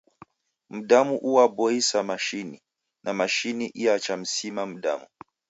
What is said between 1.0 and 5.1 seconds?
uaboisa mashini, na mashini iachamsima mdamu!